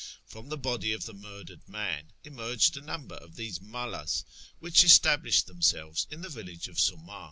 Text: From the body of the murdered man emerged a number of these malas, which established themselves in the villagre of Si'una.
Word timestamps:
From 0.25 0.49
the 0.49 0.57
body 0.57 0.93
of 0.93 1.05
the 1.05 1.13
murdered 1.13 1.69
man 1.69 2.11
emerged 2.23 2.75
a 2.75 2.81
number 2.81 3.13
of 3.13 3.35
these 3.35 3.59
malas, 3.59 4.23
which 4.57 4.83
established 4.83 5.45
themselves 5.45 6.07
in 6.09 6.23
the 6.23 6.27
villagre 6.29 6.71
of 6.71 6.79
Si'una. 6.79 7.19